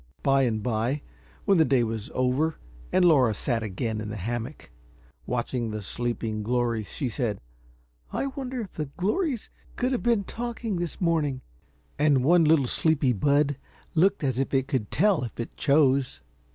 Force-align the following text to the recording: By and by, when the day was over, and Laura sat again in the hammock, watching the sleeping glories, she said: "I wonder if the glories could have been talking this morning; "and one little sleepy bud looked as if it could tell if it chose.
By 0.23 0.41
and 0.49 0.63
by, 0.63 1.03
when 1.45 1.59
the 1.59 1.63
day 1.63 1.83
was 1.83 2.09
over, 2.15 2.55
and 2.91 3.05
Laura 3.05 3.35
sat 3.35 3.61
again 3.61 4.01
in 4.01 4.09
the 4.09 4.15
hammock, 4.15 4.71
watching 5.27 5.69
the 5.69 5.83
sleeping 5.83 6.41
glories, 6.41 6.91
she 6.91 7.07
said: 7.07 7.39
"I 8.11 8.25
wonder 8.25 8.61
if 8.61 8.73
the 8.73 8.87
glories 8.97 9.51
could 9.75 9.91
have 9.91 10.01
been 10.01 10.23
talking 10.23 10.77
this 10.77 10.99
morning; 10.99 11.41
"and 11.99 12.23
one 12.23 12.43
little 12.45 12.65
sleepy 12.65 13.13
bud 13.13 13.57
looked 13.93 14.23
as 14.23 14.39
if 14.39 14.55
it 14.55 14.67
could 14.67 14.89
tell 14.89 15.23
if 15.23 15.39
it 15.39 15.55
chose. 15.55 16.21